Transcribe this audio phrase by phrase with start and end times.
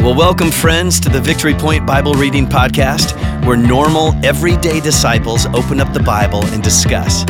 [0.00, 3.12] Well, welcome, friends, to the Victory Point Bible Reading Podcast,
[3.44, 7.26] where normal, everyday disciples open up the Bible and discuss.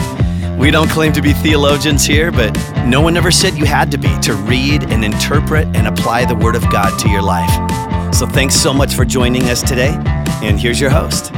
[0.57, 2.55] We don't claim to be theologians here, but
[2.87, 6.37] no one ever said you had to be to read and interpret and apply the
[6.37, 7.51] Word of God to your life.
[8.15, 9.97] So thanks so much for joining us today,
[10.41, 11.33] and here's your host.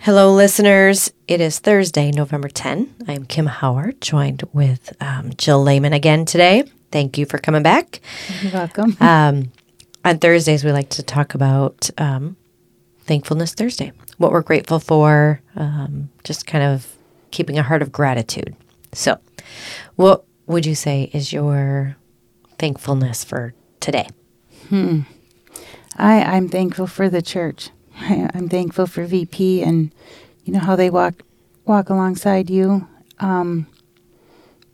[0.00, 1.12] Hello, listeners.
[1.28, 2.94] It is Thursday, November 10.
[3.06, 6.64] I'm Kim Howard, joined with um, Jill Lehman again today.
[6.90, 8.00] Thank you for coming back.
[8.40, 8.96] You're welcome.
[8.98, 9.52] Um,
[10.04, 12.36] on Thursdays, we like to talk about um,
[13.02, 16.96] Thankfulness Thursday, what we're grateful for, um, just kind of
[17.30, 18.54] keeping a heart of gratitude.
[18.92, 19.18] So,
[19.96, 21.96] what would you say is your
[22.58, 24.08] thankfulness for today?
[25.96, 27.70] I, I'm thankful for the church.
[27.96, 29.92] I, I'm thankful for VP and
[30.44, 31.22] you know how they walk
[31.64, 32.86] walk alongside you.
[33.18, 33.66] Um,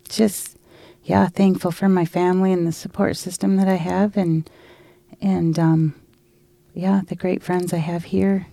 [0.09, 0.56] just
[1.04, 4.48] yeah, thankful for my family and the support system that I have, and
[5.20, 5.95] and um,
[6.75, 8.46] yeah, the great friends I have here,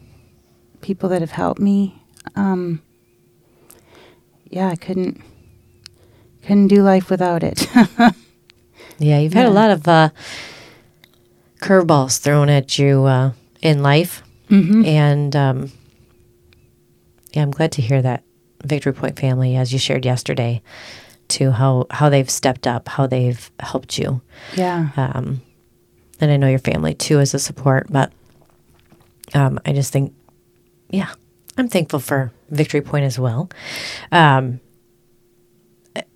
[0.82, 2.02] people that have helped me.
[2.36, 2.82] Um,
[4.50, 5.22] yeah, I couldn't
[6.42, 7.68] couldn't do life without it.
[9.00, 10.10] Yeah, you've had a lot of uh,
[11.60, 14.24] curveballs thrown at you uh, in life.
[14.50, 14.86] mm-hmm.
[14.86, 15.72] And um,
[17.34, 18.24] yeah, I'm glad to hear that
[18.64, 20.62] Victory Point family, as you shared yesterday,
[21.30, 24.22] to how, how they've stepped up, how they've helped you.
[24.56, 24.90] Yeah.
[24.96, 25.42] Um,
[26.24, 28.12] and I know your family too as a support, but
[29.34, 30.14] um, I just think,
[30.90, 31.12] yeah,
[31.58, 33.50] I'm thankful for Victory Point as well.
[34.12, 34.60] Um,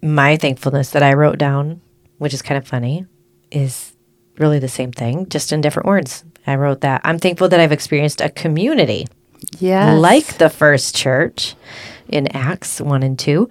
[0.01, 1.81] my thankfulness that I wrote down,
[2.17, 3.05] which is kind of funny,
[3.51, 3.93] is
[4.37, 6.23] really the same thing, just in different words.
[6.45, 9.07] I wrote that I'm thankful that I've experienced a community
[9.59, 9.99] Yes.
[9.99, 11.55] like the first church
[12.07, 13.49] in Acts 1 and 2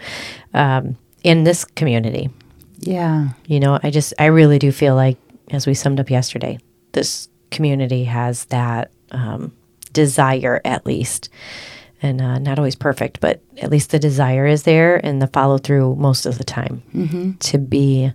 [0.54, 2.30] um, in this community.
[2.78, 3.28] Yeah.
[3.46, 5.18] You know, I just, I really do feel like,
[5.50, 6.58] as we summed up yesterday,
[6.92, 9.52] this community has that um,
[9.92, 11.28] desire at least.
[12.02, 15.56] And uh, not always perfect, but at least the desire is there and the follow
[15.56, 18.12] through most of the time to be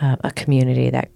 [0.00, 1.08] uh, a community that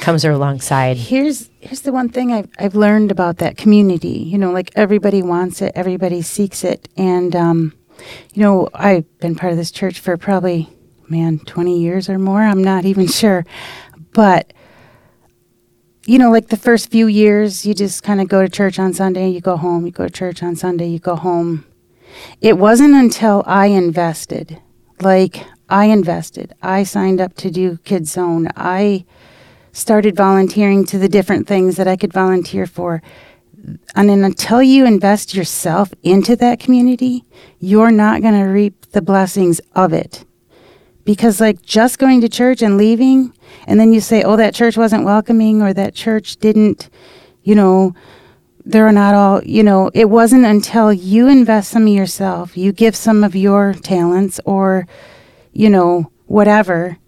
[0.00, 0.96] comes alongside.
[0.96, 4.20] Here's here's the one thing I've I've learned about that community.
[4.20, 7.74] You know, like everybody wants it, everybody seeks it, and um,
[8.32, 10.68] you know, I've been part of this church for probably
[11.08, 12.42] man twenty years or more.
[12.42, 13.44] I'm not even sure,
[14.12, 14.52] but
[16.08, 18.94] you know, like the first few years, you just kind of go to church on
[18.94, 19.84] Sunday, you go home.
[19.84, 21.66] You go to church on Sunday, you go home.
[22.40, 24.58] It wasn't until I invested,
[25.02, 28.48] like I invested, I signed up to do Kids Zone.
[28.56, 29.04] I
[29.72, 33.02] started volunteering to the different things that I could volunteer for.
[33.94, 37.24] And until you invest yourself into that community,
[37.58, 40.24] you're not going to reap the blessings of it.
[41.08, 43.32] Because, like, just going to church and leaving,
[43.66, 46.90] and then you say, oh, that church wasn't welcoming, or that church didn't,
[47.42, 47.94] you know,
[48.66, 52.94] they're not all, you know, it wasn't until you invest some of yourself, you give
[52.94, 54.86] some of your talents, or,
[55.54, 56.98] you know, whatever,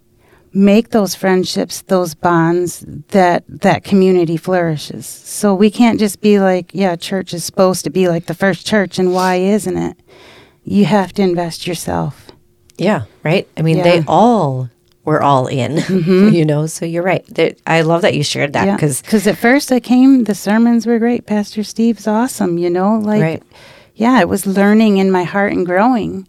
[0.55, 5.05] make those friendships, those bonds that that community flourishes.
[5.05, 8.67] So we can't just be like, yeah, church is supposed to be like the first
[8.67, 9.99] church and why isn't it?
[10.65, 12.30] You have to invest yourself.
[12.81, 13.47] Yeah, right.
[13.59, 13.83] I mean, Yeah.
[13.85, 14.71] they all
[15.05, 16.29] were all in, mm-hmm.
[16.35, 16.67] you know.
[16.67, 17.25] So you're right.
[17.29, 20.35] They- I love that you shared that Yeah, because because at first I came, the
[20.35, 21.27] sermons were great.
[21.27, 23.43] Pastor Steve's awesome, you know, like Right.
[23.95, 26.27] yeah, it was learning in my heart and growing.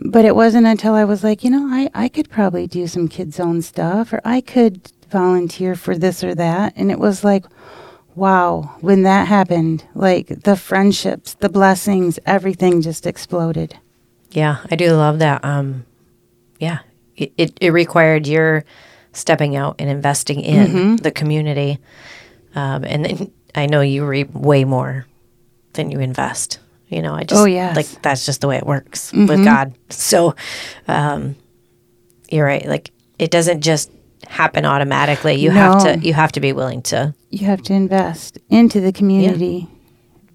[0.00, 3.08] But it wasn't until I was like, you know, I, I could probably do some
[3.08, 6.72] Kids Zone stuff or I could volunteer for this or that.
[6.76, 7.44] And it was like,
[8.14, 13.78] wow, when that happened, like the friendships, the blessings, everything just exploded.
[14.36, 15.42] Yeah, I do love that.
[15.44, 15.84] Um,
[16.60, 16.80] yeah,
[17.16, 18.64] it, it it required your
[19.12, 20.96] stepping out and investing in Mm-hmm.
[20.96, 21.78] the community,
[22.54, 25.06] um, and then I know you reap way more
[25.72, 26.58] than you invest.
[26.88, 27.68] You know, I just Oh, yes.
[27.70, 27.76] Mm-hmm.
[27.76, 29.72] like that's just the way it works with God.
[29.90, 30.34] So,
[30.86, 31.34] um,
[32.30, 32.66] you're right.
[32.66, 33.90] Like it doesn't just
[34.28, 35.34] happen automatically.
[35.34, 38.92] You have to you have to be willing to You have to invest into the
[38.92, 39.66] community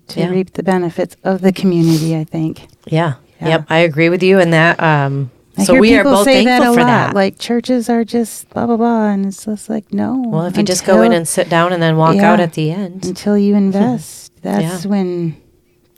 [0.07, 0.29] to Yeah.
[0.29, 2.67] reap the benefits of the community, I think.
[2.87, 3.13] Yeah.
[3.41, 3.47] Yeah.
[3.49, 3.65] Yep.
[3.69, 4.81] I agree with you in that.
[4.81, 6.87] Um, I so we are both say thankful that for lot.
[6.87, 7.15] that.
[7.15, 10.23] Like churches are just blah blah blah, and it's just like no.
[10.25, 12.31] well, if you just go in and sit down and then walk Yeah.
[12.31, 15.35] out at the end, until you invest, that's when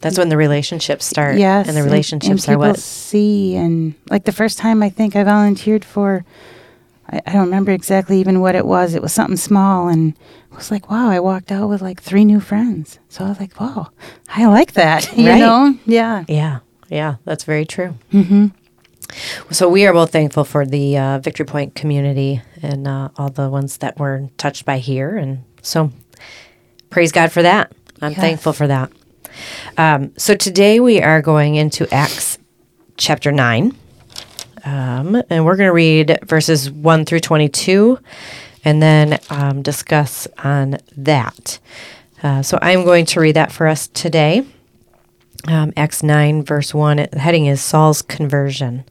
[0.02, 1.38] that's when the relationships start.
[1.38, 2.80] yes, And the and- relationships and are what.
[2.80, 3.56] see.
[3.56, 6.26] And like the first time, I think I volunteered for.
[7.10, 8.96] I, I don't remember exactly even what it was.
[8.96, 10.14] It was something small, and
[10.52, 11.10] I was like, wow!
[11.10, 12.98] I walked out with like three new friends.
[13.10, 13.90] So I was like, wow,
[14.30, 15.12] I like that.
[15.18, 15.40] You Right.
[15.40, 15.78] know?
[15.86, 16.24] Yeah.
[16.28, 16.60] Yeah.
[16.90, 17.16] Yeah.
[17.26, 17.96] That's very true.
[18.12, 18.48] Mm-hmm.
[19.52, 23.50] So we are both thankful for the uh, Victory Point community and uh, all the
[23.50, 25.92] ones that were touched by here, and so
[26.90, 27.72] praise God for that.
[28.02, 28.22] I'm Yes.
[28.22, 28.92] thankful for that.
[29.78, 32.40] Um, so today we are going into Acts
[32.98, 33.78] chapter nine,
[34.66, 38.00] um, and we're going to read verses one through twenty-two,
[38.66, 41.60] and then um, discuss on that.
[42.24, 44.44] Uh, so I'm going to read that for us today.
[45.48, 48.86] Um, Acts 9, verse 1, the heading is Saul's conversion.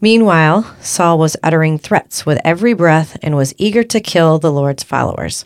[0.00, 4.82] Meanwhile, Saul was uttering threats with every breath and was eager to kill the Lord's
[4.82, 5.44] followers.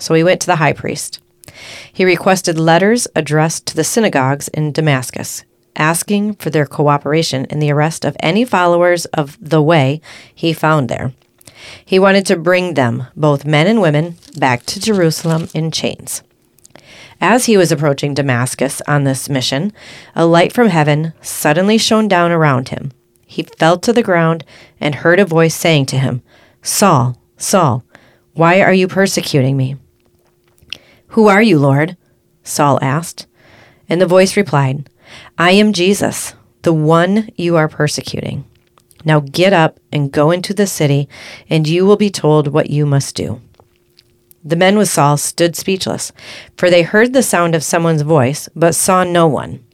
[0.00, 1.20] So he went to the high priest.
[1.92, 5.44] He requested letters addressed to the synagogues in Damascus,
[5.76, 10.00] asking for their cooperation in the arrest of any followers of the way
[10.34, 11.12] he found there.
[11.84, 16.24] He wanted to bring them, both men and women, back to Jerusalem in chains.
[17.24, 19.72] As he was approaching Damascus on this mission,
[20.16, 22.90] a light from heaven suddenly shone down around him.
[23.24, 24.44] He fell to the ground
[24.80, 26.22] and heard a voice saying to him,
[26.62, 27.84] Saul, Saul,
[28.32, 29.76] why are you persecuting me?
[31.08, 31.96] Who are you, Lord?
[32.42, 33.28] Saul asked.
[33.88, 34.90] And the voice replied,
[35.38, 38.44] I am Jesus, the one you are persecuting.
[39.04, 41.08] Now get up and go into the city,
[41.48, 43.40] and you will be told what you must do.
[44.44, 46.12] The men with Saul stood speechless,
[46.56, 49.64] for they heard the sound of someone's voice, but saw no one.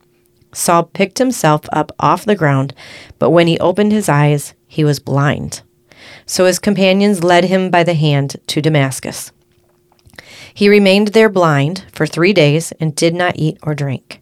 [0.53, 2.75] Saul picked himself up off the ground,
[3.19, 5.63] but when he opened his eyes, he was blind.
[6.27, 9.33] So his companions led him by the hand to Damascus.
[10.53, 14.21] He remained there blind for three days and did not eat or drink.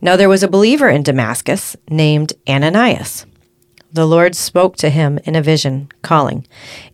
[0.00, 3.26] Now there was a believer in Damascus named Ananias.
[3.92, 6.46] The Lord spoke to him in a vision, calling,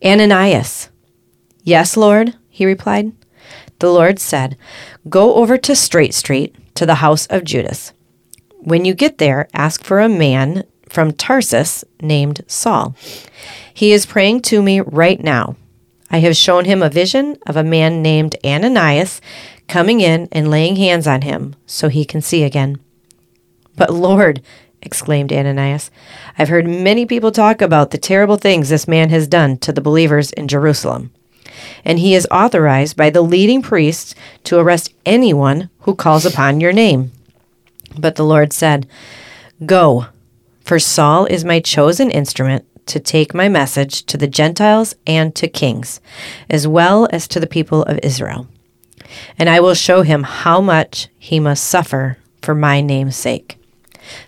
[0.05, 0.89] Ananias.
[1.63, 3.11] Yes, Lord, he replied.
[3.79, 4.55] The Lord said,
[5.09, 7.91] Go over to Straight Street to the house of Judas.
[8.59, 12.95] When you get there, ask for a man from Tarsus named Saul.
[13.73, 15.55] He is praying to me right now.
[16.11, 19.21] I have shown him a vision of a man named Ananias
[19.67, 22.79] coming in and laying hands on him so he can see again.
[23.75, 24.43] But Lord,
[24.83, 25.89] exclaimed Ananias,
[26.37, 29.81] I've heard many people talk about the terrible things this man has done to the
[29.81, 31.11] believers in Jerusalem.
[31.83, 34.15] And he is authorized by the leading priests
[34.45, 37.11] to arrest anyone who calls upon your name.
[37.97, 38.87] But the Lord said,
[39.65, 40.07] Go,
[40.61, 45.47] for Saul is my chosen instrument to take my message to the Gentiles and to
[45.47, 46.01] kings,
[46.49, 48.47] as well as to the people of Israel.
[49.37, 53.57] And I will show him how much he must suffer for my name's sake.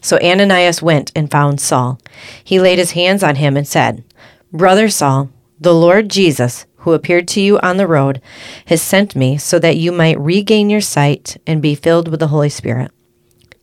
[0.02, 2.00] So Ananias went and found Saul.
[2.44, 4.04] He laid his hands on him and said,
[4.52, 5.30] Brother Saul,
[5.60, 8.22] the Lord Jesus, who appeared to you on the road,
[8.68, 12.28] has sent me so that you might regain your sight and be filled with the
[12.28, 12.92] Holy Spirit.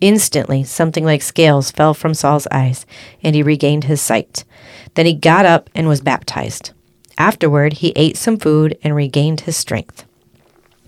[0.01, 2.87] Instantly, something like scales fell from Saul's eyes,
[3.23, 4.45] and he regained his sight.
[4.95, 6.73] Then he got up and was baptized.
[7.19, 10.07] Afterward, he ate some food and regained his strength.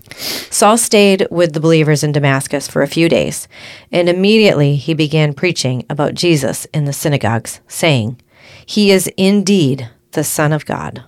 [0.09, 3.47] Saul stayed with the believers in Damascus for a few days,
[3.91, 8.19] and immediately he began preaching about Jesus in the synagogues, saying,
[8.65, 11.03] He is indeed the Son of God.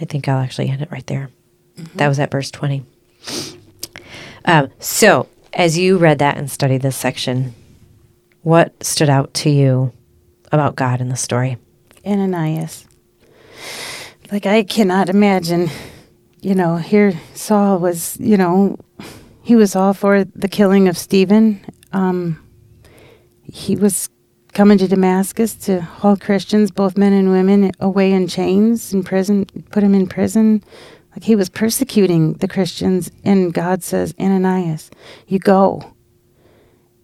[0.00, 1.30] I think I'll actually end it right there.
[1.96, 2.84] That was at verse 20.
[4.44, 7.54] Um, so, as you read that and studied this section,
[8.42, 9.92] what stood out to you
[10.52, 11.58] about God in the story?
[12.04, 12.86] Ananias.
[14.30, 15.68] Like I cannot imagine,
[16.40, 18.78] you know, here Saul was, you know,
[19.42, 21.64] he was all for the killing of Stephen.
[21.92, 22.42] Um,
[23.42, 24.08] he was
[24.56, 29.44] coming to Damascus to haul Christians, both men and women, away in chains in prison,
[29.70, 30.64] put him in prison.
[31.10, 34.90] Like he was persecuting the Christians, and God says, Ananias,
[35.28, 35.92] you go.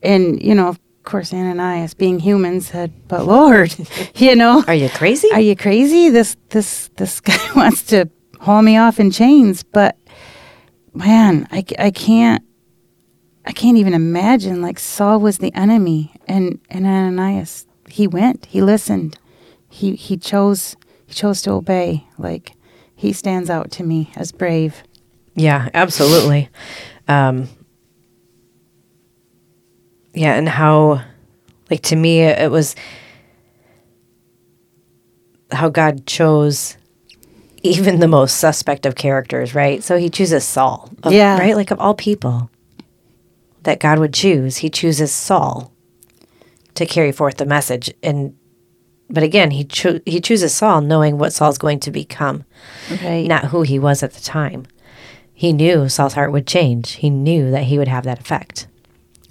[0.02, 3.76] And, you know, of course, Ananias, being human, said, But Lord,
[4.14, 5.28] you know, Are you crazy?
[5.30, 6.08] are you crazy?
[6.08, 8.08] This this this guy wants to
[8.40, 9.98] haul me off in chains, but
[10.94, 12.42] man, I, I can't
[13.44, 18.62] I can't even imagine like Saul was the enemy and and Ananias he went, he
[18.62, 19.18] listened.
[19.68, 22.06] He he chose he chose to obey.
[22.18, 22.52] Like
[22.94, 24.82] he stands out to me as brave.
[25.34, 26.48] Yeah, absolutely.
[27.08, 27.48] Um,
[30.14, 31.02] yeah, and how,
[31.70, 32.76] like, to me, it was
[35.50, 36.76] how God chose
[37.62, 39.82] even the most suspect of characters, right?
[39.82, 41.38] So he chooses Saul, of- Yeah.
[41.38, 41.56] right?
[41.56, 42.50] Like, of all people
[43.62, 45.72] that God would choose, he chooses Saul
[46.74, 47.92] to carry forth the message.
[48.02, 48.34] And,
[49.10, 52.44] but again, he, cho- he chooses Saul knowing what Saul's going to become
[53.02, 53.26] Right.
[53.26, 54.66] not who he was at the time.
[55.34, 56.92] He knew Saul's heart would change.
[56.92, 58.66] He knew that he would have that effect.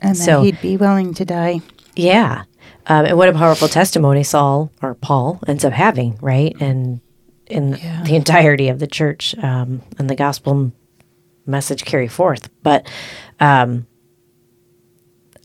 [0.01, 1.61] And that So- he'd be willing to die.
[1.95, 2.43] Yeah.
[2.87, 6.55] Um, and what a powerful testimony Saul or Paul ends up having, right?
[6.59, 6.99] And
[7.47, 8.03] in Yeah.
[8.03, 10.71] the entirety of the church um, and the gospel
[11.45, 12.49] message carry forth.
[12.63, 12.87] But
[13.39, 13.87] um,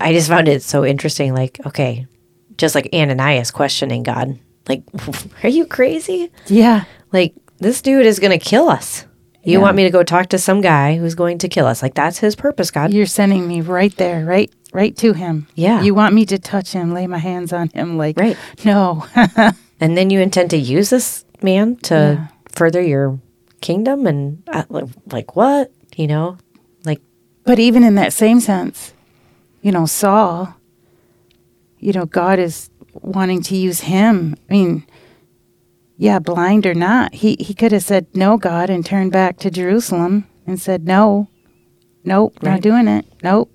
[0.01, 1.35] I just found it so interesting.
[1.35, 2.07] Like, okay,
[2.59, 4.39] just like Ananias questioning God,
[4.69, 4.83] like,
[5.43, 6.31] are you crazy?
[6.47, 6.85] Yeah.
[7.13, 9.07] Like, this dude is going to kill us.
[9.45, 9.59] You Yeah.
[9.59, 11.83] want me to go talk to some guy who's going to kill us?
[11.83, 12.93] Like, that's his purpose, God.
[12.93, 15.47] You're sending me right there, right right to him.
[15.55, 15.81] Yeah.
[15.83, 18.37] You want me to touch him, lay my hands on him like Right.
[18.65, 19.07] no.
[19.81, 22.27] and then you intend to use this man to Yeah.
[22.53, 23.19] further your
[23.63, 26.37] kingdom and uh, like, like what you know
[26.85, 27.01] like
[27.45, 28.93] But even in that same sense,
[29.67, 30.55] you know, Saul,
[31.81, 32.71] you know, God is
[33.03, 34.37] wanting to use him.
[34.49, 34.87] I mean,
[35.97, 39.51] yeah, blind or not, he, he could have said, No, God, and turned back to
[39.51, 41.27] Jerusalem and said, No,
[42.05, 42.53] nope, Right.
[42.53, 43.07] not doing it.
[43.25, 43.51] Nope.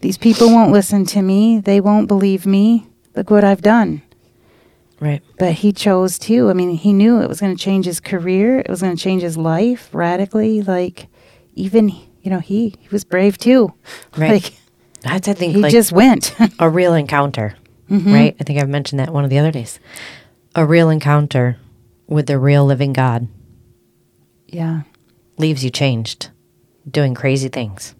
[0.00, 1.60] These people won't listen to me.
[1.60, 2.88] They won't believe me.
[3.14, 4.02] Look what I've done.
[4.98, 6.50] right But he chose to.
[6.50, 8.58] I mean, he knew it was going to change his career.
[8.58, 10.62] It was going to change his life radically.
[10.62, 11.06] Like,
[11.54, 11.90] even,
[12.22, 13.72] you know, he, he was brave too.
[14.16, 14.32] Right.
[14.42, 14.54] Like,
[15.02, 16.34] that's i think he like just went.
[16.58, 17.54] a real encounter
[17.90, 18.12] Mm-hmm.
[18.12, 19.80] right i think i've mentioned that one of the other days
[20.54, 21.56] a real encounter
[22.06, 23.28] with the real living god
[24.46, 24.82] yeah.
[25.38, 26.28] leaves you changed
[26.90, 27.94] doing crazy things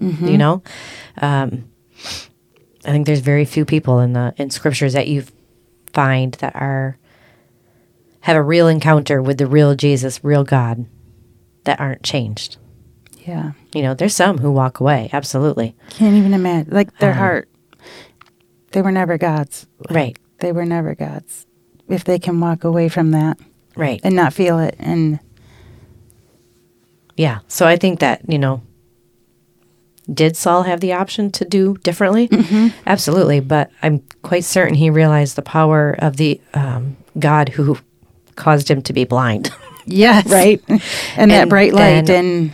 [0.00, 0.26] Mm-hmm.
[0.28, 0.62] you know
[1.20, 1.68] um,
[2.84, 5.24] i think there's very few people in the in scriptures that you
[5.92, 6.96] find that are
[8.20, 10.86] have a real encounter with the real jesus real god
[11.64, 12.56] that aren't changed
[13.26, 13.52] Yeah.
[13.74, 16.72] you know there's some who walk away absolutely Can't even imagine.
[16.72, 17.48] Like, their Um, heart.
[18.72, 19.66] They were never God's.
[19.90, 21.46] right They were never God's.
[21.88, 23.38] If they can walk away from that
[23.76, 24.74] right and not feel it.
[24.78, 25.18] And
[27.16, 28.62] yeah so i think that you know
[30.12, 32.28] did saul have the option to do differently
[32.86, 37.78] absolutely but i'm quite certain he realized the power of the um, god who
[38.36, 39.50] caused him to be blind
[39.86, 40.26] yes.
[40.30, 40.62] Right.
[41.16, 42.06] and, that bright light.
[42.06, 42.52] then- and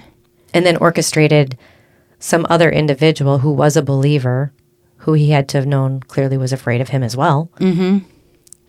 [0.55, 1.57] and then orchestrated
[2.19, 4.53] some other individual who was a believer
[5.03, 7.99] who he had to have known clearly was afraid of him as well mm-hmm.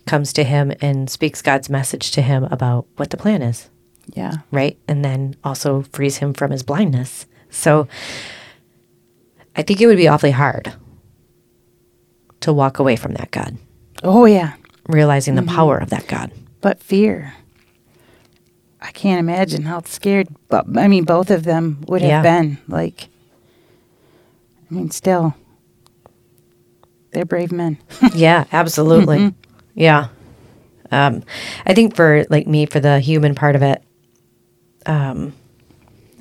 [0.06, 3.68] comes to him and speaks god's message to him about what the plan is
[4.14, 4.32] yeah.
[4.50, 7.88] right and then also frees him from his blindness so
[9.56, 10.72] i think it would be awfully hard
[12.40, 13.56] to walk away from that god
[14.02, 14.54] Oh, yeah.
[14.88, 17.34] realizing the power of that god but fear.
[18.82, 20.28] I can't imagine how scared.
[20.48, 22.22] But I mean, both of them would have Yeah.
[22.22, 23.08] been like.
[24.70, 25.34] I mean, still,
[27.12, 27.76] they're brave men.
[28.14, 29.34] yeah absolutely
[29.74, 30.08] yeah
[30.92, 31.22] um
[31.66, 33.82] i think for like me for the human part of it
[34.86, 35.32] um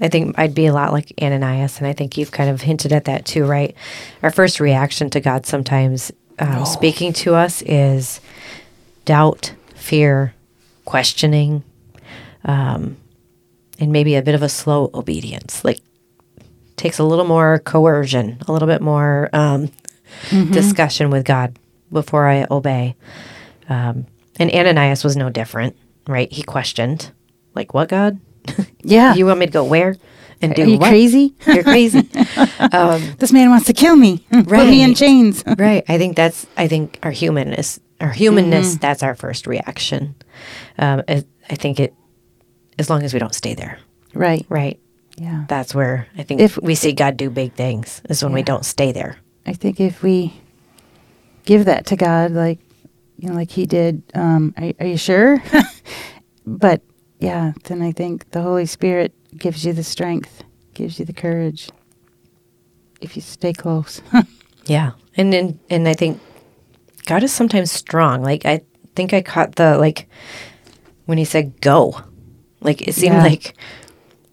[0.01, 2.91] i think i'd be a lot like ananias and i think you've kind of hinted
[2.93, 3.75] at that too right
[4.23, 8.19] our first reaction to god sometimes um, speaking to us is
[9.05, 10.33] doubt fear
[10.85, 11.63] questioning
[12.45, 12.97] um
[13.79, 15.79] and maybe a bit of a slow obedience like
[16.75, 19.69] takes a little more coercion a little bit more um
[20.51, 21.57] discussion with God
[21.91, 22.95] before I obey.
[23.67, 24.05] Um,
[24.39, 25.75] and Ananias was no different,
[26.07, 26.31] right?
[26.31, 27.11] He questioned,
[27.55, 28.19] like, what God?
[28.83, 29.13] Yeah.
[29.13, 29.95] You want me to go where
[30.41, 30.89] and do Are you what?
[30.89, 31.35] crazy?
[31.47, 32.09] You're crazy.
[32.71, 34.19] Um, this man wants to kill me.
[34.31, 35.43] Put me in chains.
[35.57, 35.83] right.
[35.87, 40.15] I think that's, I think our humanness, our humanness, that's our first reaction.
[40.77, 41.93] Um, I, I think it,
[42.79, 43.77] as long as we don't stay there,
[44.13, 44.45] right.
[44.49, 44.79] right?
[45.17, 45.43] Yeah.
[45.47, 48.65] That's where I think If- we see God do big things, is when we don't
[48.65, 49.17] stay there.
[49.45, 50.33] I think if we
[51.45, 52.59] give that to God, like
[53.17, 55.43] you know, like He did, um, are, are you sure?
[56.47, 56.81] but
[57.19, 60.43] yeah, then I think the Holy Spirit gives you the strength,
[60.73, 61.69] gives you the courage.
[63.01, 64.01] If you stay close,
[64.65, 66.19] Yeah, and and and I think
[67.07, 68.21] God is sometimes strong.
[68.23, 68.61] Like I
[68.95, 70.07] think I caught the like
[71.07, 71.99] when he said go,
[72.61, 73.23] like it seemed Yeah.
[73.23, 73.55] like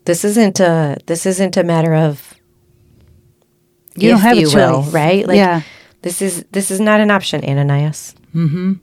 [0.05, 2.35] this isn't a this isn't a matter of
[3.97, 4.93] You don't have a you will, choice.
[4.93, 5.27] right?
[5.27, 5.63] Like Yeah.
[6.03, 8.15] this is this is not an option, Ananias.
[8.35, 8.75] mm-hmm.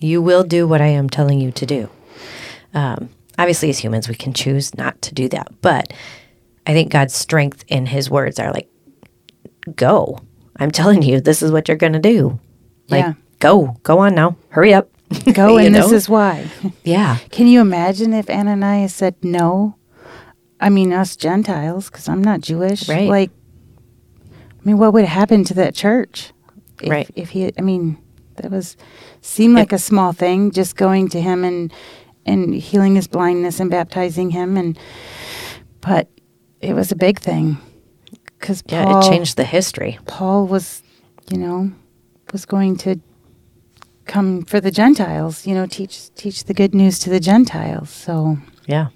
[0.00, 1.88] You will do what I am telling you to do.
[2.74, 5.92] Um, obviously, as humans, we can choose not to do that, but
[6.66, 8.68] I think God's strength in His words are like,
[9.76, 10.18] "Go!
[10.56, 12.40] I'm telling you, this is what you're going to do.
[12.88, 13.12] Like, Yeah.
[13.38, 14.88] go, go on now, hurry up,
[15.34, 16.48] go, and this is why.
[16.84, 19.76] yeah, Can you imagine if Ananias said no?
[20.60, 22.88] I mean, us Gentiles, because I'm not Jewish.
[22.88, 23.08] Right.
[23.08, 23.30] Like,
[24.30, 26.32] I mean, what would happen to that church?
[26.80, 27.10] If, Right.
[27.16, 27.98] If he, I mean,
[28.36, 28.76] that was
[29.20, 31.72] seemed like a small thing, just going to him and
[32.24, 34.78] and healing his blindness and baptizing him, and
[35.80, 36.08] but
[36.60, 37.58] it was a big thing.
[38.38, 39.98] because Yeah, Paul it changed the history.
[40.06, 40.82] Paul was,
[41.30, 41.72] you know,
[42.32, 43.00] was going to
[44.12, 45.46] come for the Gentiles.
[45.46, 47.90] You know, teach teach the good news to the Gentiles.
[47.90, 48.88] So Yeah.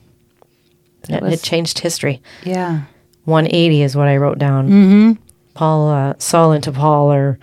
[1.08, 2.20] It, was- it changed history.
[2.44, 2.82] yeah,
[3.24, 4.68] 180 is what I wrote down.
[4.68, 5.12] mm-hmm.
[5.54, 7.38] Paul, uh, Saul into Paul, or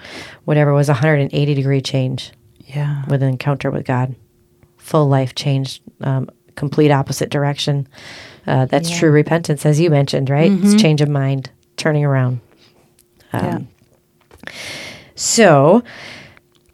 [0.46, 2.32] whatever, was a 180 degree change
[2.75, 4.15] yeah, with an encounter with God.
[4.77, 7.88] Full life change, um, complete opposite direction.
[8.46, 9.00] Uh, that's Yeah.
[9.00, 10.51] true repentance, as you mentioned, right?
[10.51, 12.39] It's change of mind, turning around.
[13.34, 13.56] yeah.
[13.56, 13.68] Um,
[15.15, 15.84] So,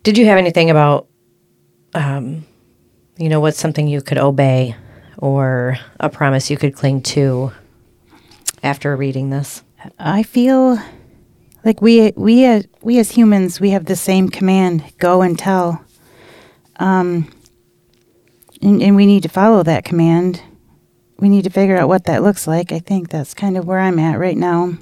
[0.04, 1.08] did you have anything about,
[1.94, 2.46] um,
[3.18, 4.76] you know, what's something you could obey
[5.18, 7.52] or a promise you could cling to
[8.64, 9.64] after reading this?
[9.98, 10.78] I feel
[11.64, 15.84] like we we uh, we as humans we have the same command: go and tell.
[16.78, 17.32] Um,
[18.62, 20.42] and, and we need to follow that command.
[21.18, 22.72] We need to figure out what that looks like.
[22.72, 24.78] I think that's kind of where I'm at right now.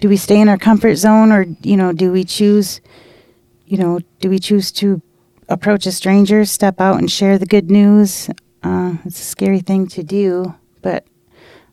[0.00, 2.80] Do we stay in our comfort zone, or you know, do we choose?
[3.66, 5.00] You know, do we choose to
[5.48, 8.28] approach a stranger, step out, and share the good news?
[8.62, 11.06] Uh, it's a scary thing to do, but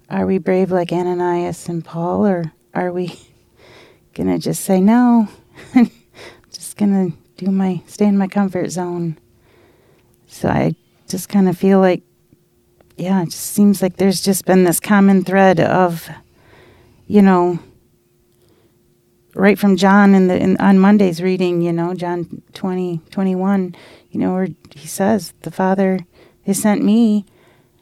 [0.09, 3.19] are we brave like Ananias and Paul, or are we
[4.13, 5.27] gonna just say no?
[6.51, 9.17] just gonna do my stay in my comfort zone.
[10.27, 10.75] So I
[11.09, 12.03] just kind of feel like,
[12.95, 16.09] yeah, it just seems like there's just been this common thread of,
[17.07, 17.59] you know,
[19.35, 23.75] right from John in the in, on Monday's reading, you know, John 20, 21,
[24.11, 25.99] you know, where he says, The Father
[26.45, 27.25] has sent me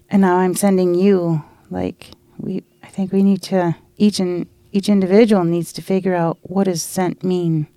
[0.10, 1.44] and now I'm sending you.
[1.70, 6.38] Like we I think we need to each and each individual needs to figure out
[6.44, 7.68] what does sent mean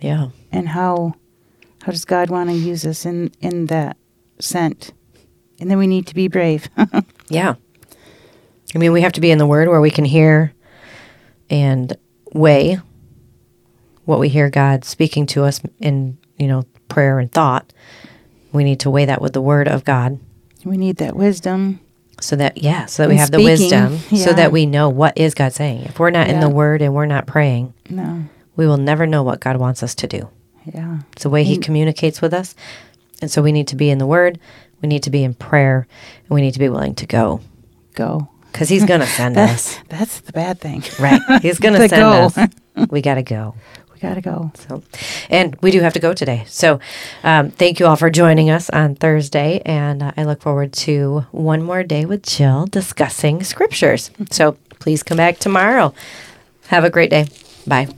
[0.00, 0.28] Yeah.
[0.50, 1.14] and how
[1.82, 3.96] how does God want to use us in in that
[4.40, 4.92] sent.
[5.60, 6.68] And then we need to be brave.
[7.28, 7.54] Yeah.
[8.74, 10.52] I mean, we have to be in the Word where we can hear
[11.48, 11.96] and
[12.32, 12.80] weigh
[14.04, 17.72] what we hear God speaking to us in, you know, prayer and thought.
[18.52, 20.18] We need to weigh that with the Word of God
[20.64, 21.80] we need that wisdom.
[22.22, 24.88] so that, yeah, so that we And have the speaking, wisdom so that we know
[24.88, 25.82] what is God saying.
[25.82, 28.22] If we're not in the Word and we're not praying, No.
[28.56, 30.30] we will never know what God wants us to do.
[30.64, 31.00] Yeah.
[31.12, 32.54] It's the way He And- communicates with us.
[33.20, 34.38] And so we need to be in the Word,
[34.80, 35.86] we need to be in prayer,
[36.20, 37.40] and we need to be willing to go
[37.94, 38.28] Go.
[38.52, 39.74] because He's going to send us.
[39.88, 40.82] That's that's the bad thing.
[40.98, 41.20] Right.
[41.42, 42.42] He's going to To send go.
[42.42, 42.88] us.
[42.90, 43.54] We got to go.
[44.04, 44.52] We gotta go.
[44.54, 44.82] So,
[45.30, 46.44] and we do have to go today.
[46.46, 46.78] So,
[47.22, 49.62] um, thank you all for joining us on Thursday.
[49.64, 54.10] And uh, I look forward to one more day with Jill discussing scriptures.
[54.30, 55.94] So, please come back tomorrow.
[56.66, 57.28] Have a great day.
[57.66, 57.88] Bye.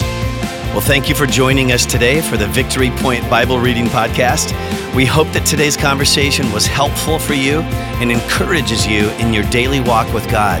[0.00, 4.52] Well, thank you for joining us today for the Victory Point Bible Reading Podcast.
[4.94, 7.60] We hope that today's conversation was helpful for you
[8.02, 10.60] and encourages you in your daily walk with God.